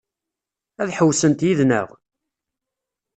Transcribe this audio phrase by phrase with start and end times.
[0.81, 1.87] Ad ḥewwsent yid-neɣ?